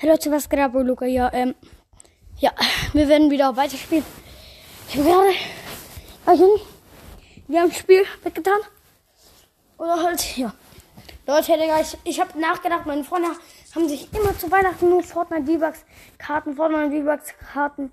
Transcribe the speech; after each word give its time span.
Hey 0.00 0.08
Leute, 0.08 0.30
was 0.30 0.48
geht 0.48 0.60
ab, 0.60 0.74
Luca? 0.74 1.06
Ja, 1.06 1.28
ähm, 1.32 1.56
ja, 2.38 2.52
wir 2.92 3.08
werden 3.08 3.32
wieder 3.32 3.56
weiterspielen. 3.56 4.04
Ich 4.88 4.96
habe 4.96 5.08
gerade, 5.08 5.34
also, 6.24 6.60
wir 7.48 7.60
haben 7.60 7.68
das 7.70 7.78
Spiel 7.78 8.04
weggetan. 8.22 8.60
Oder 9.76 10.00
halt, 10.00 10.36
ja. 10.36 10.54
Leute, 11.26 11.58
Digga, 11.58 11.80
ich, 11.80 11.98
ich 12.04 12.20
habe 12.20 12.38
nachgedacht, 12.38 12.86
meine 12.86 13.02
Freunde 13.02 13.30
haben 13.74 13.88
sich 13.88 14.08
immer 14.14 14.38
zu 14.38 14.48
Weihnachten 14.52 14.88
nur 14.88 15.02
Fortnite 15.02 15.52
V-Bucks 15.52 15.84
Karten, 16.16 16.54
Fortnite 16.54 16.96
V-Bucks 16.96 17.34
Karten, 17.52 17.92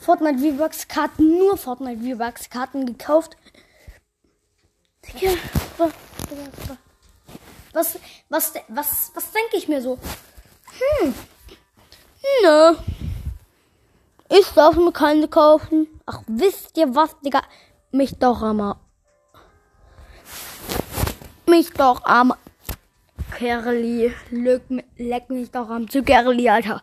Fortnite 0.00 0.38
V-Bucks 0.40 0.88
Karten, 0.88 1.38
nur 1.38 1.56
Fortnite 1.56 2.02
V-Bucks 2.02 2.50
Karten 2.50 2.86
gekauft. 2.86 3.36
Digga, 5.06 5.30
was, 5.78 5.92
was, 7.74 7.98
was, 8.28 8.52
was, 8.68 9.10
was 9.14 9.32
denke 9.32 9.56
ich 9.56 9.68
mir 9.68 9.82
so? 9.82 9.98
Hm, 11.00 11.14
nö. 12.42 12.76
Ich 14.30 14.48
darf 14.50 14.76
mir 14.76 14.92
keine 14.92 15.28
kaufen. 15.28 15.88
Ach, 16.06 16.22
wisst 16.26 16.76
ihr 16.76 16.94
was, 16.94 17.18
Digga? 17.20 17.42
Mich 17.90 18.18
doch 18.18 18.42
einmal. 18.42 18.76
Mich 21.46 21.70
doch 21.70 22.04
am 22.04 22.34
Kerli. 23.36 24.14
Leck, 24.96 25.30
mich 25.30 25.50
doch 25.50 25.68
am 25.68 25.88
zu 25.88 26.02
Kerli, 26.02 26.48
Alter. 26.48 26.82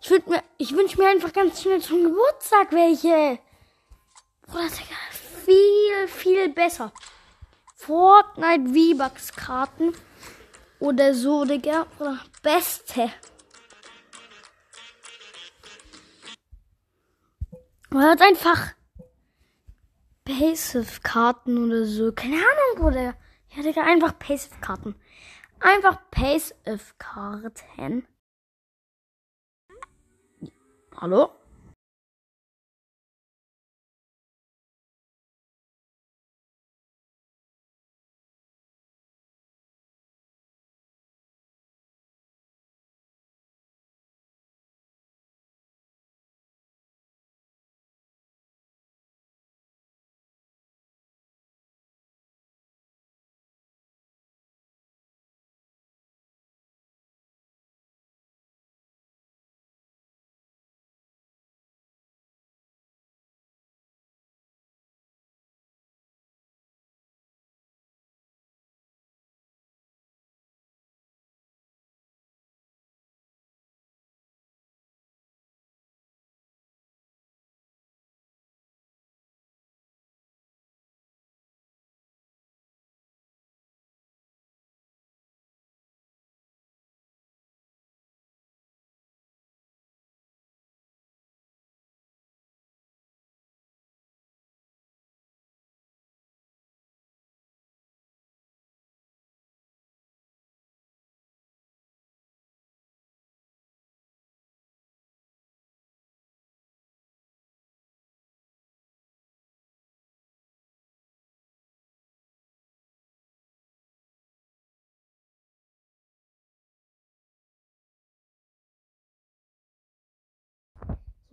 Ich, 0.00 0.10
würd 0.10 0.28
mir, 0.28 0.42
ich 0.58 0.76
wünsche 0.76 0.98
mir 0.98 1.08
einfach 1.08 1.32
ganz 1.32 1.62
schnell 1.62 1.80
zum 1.80 2.04
Geburtstag 2.04 2.72
welche. 2.72 3.38
Bruder, 4.46 4.68
Digga, 4.68 4.96
viel, 5.44 6.08
viel 6.08 6.48
besser. 6.50 6.92
Fortnite 7.76 8.68
V-Bucks 8.68 9.32
Karten 9.32 9.94
oder 10.78 11.14
so, 11.14 11.44
Digga. 11.44 11.86
Oder 11.98 12.18
beste. 12.42 13.10
Oder 17.90 18.08
halt 18.08 18.22
einfach 18.22 18.74
Passive-Karten 20.24 21.64
oder 21.64 21.84
so. 21.84 22.12
Keine 22.12 22.36
Ahnung, 22.36 22.76
Bruder. 22.76 23.14
Ja, 23.50 23.62
Digga, 23.62 23.82
einfach 23.82 24.18
Passive-Karten. 24.18 24.96
Einfach 25.60 26.00
Passive-Karten. 26.10 28.06
Hallo? 30.96 31.30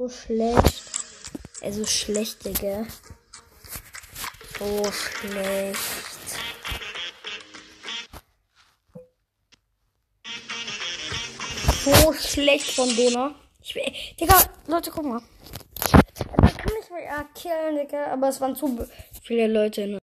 So 0.02 0.10
schlecht. 0.10 0.82
Also 1.62 1.86
schlecht, 1.86 2.44
Digga. 2.44 2.88
So 4.58 4.92
schlecht. 4.92 5.78
So 11.86 12.14
schlecht 12.14 12.72
von 12.72 12.96
Dona. 12.96 13.36
Ich 13.62 13.76
will, 13.76 13.94
Digga, 14.20 14.42
Leute, 14.66 14.90
guck 14.90 15.06
mal. 15.06 15.22
Man 15.22 16.58
kann 16.58 16.74
mich 16.74 16.90
mal 16.90 17.28
killen, 17.36 17.78
Digga, 17.78 18.08
aber 18.08 18.30
es 18.30 18.42
waren 18.42 18.56
zu 18.56 18.88
viele 19.24 19.46
Leute. 19.46 19.86
Ne? 19.86 20.01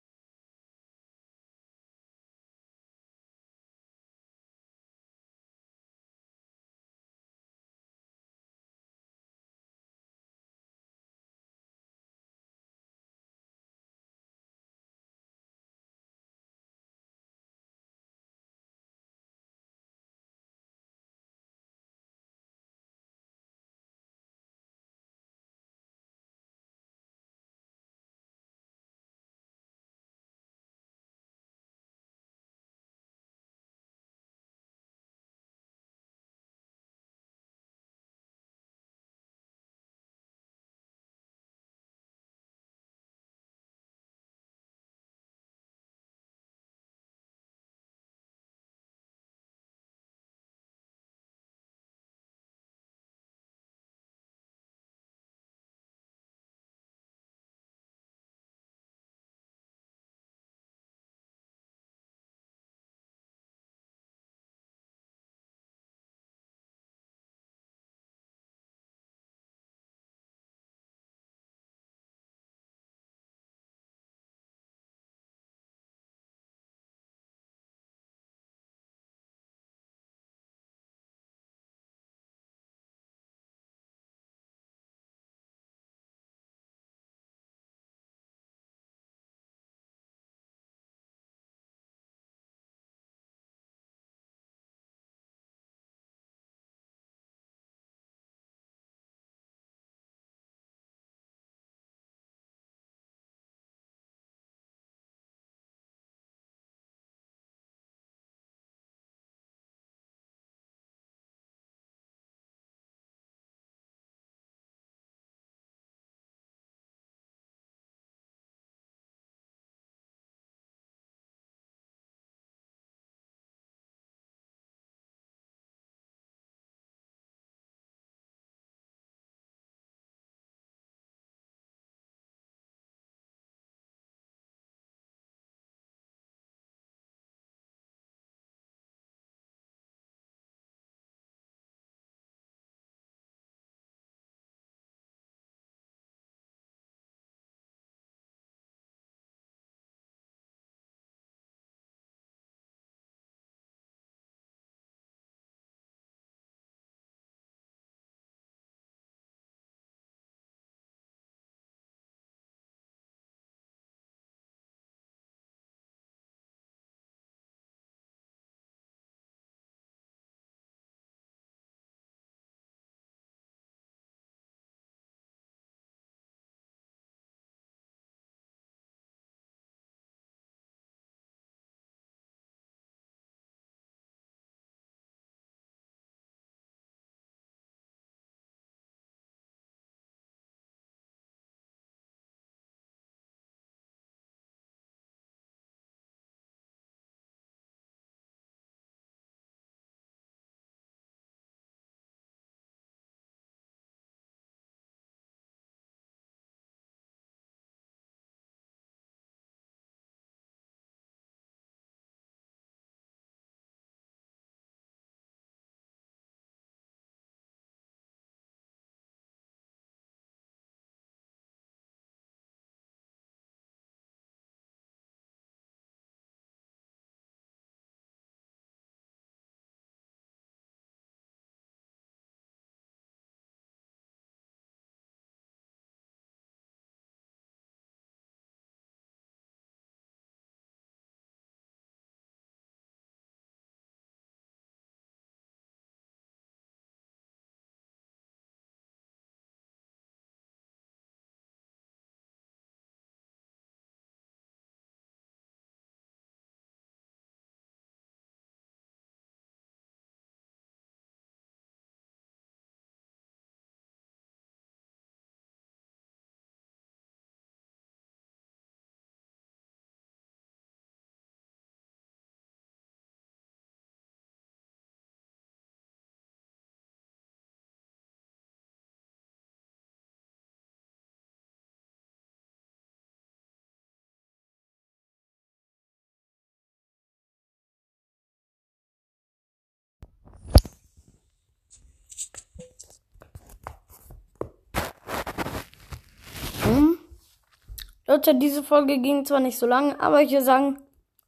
Leute, 298.08 298.36
diese 298.36 298.64
Folge 298.64 299.00
ging 299.00 299.26
zwar 299.26 299.42
nicht 299.42 299.58
so 299.58 299.66
lang, 299.68 300.00
aber 300.00 300.22
ich 300.22 300.32
würde 300.32 300.46
sagen, 300.46 300.78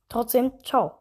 trotzdem, 0.07 0.53
ciao. 0.63 0.98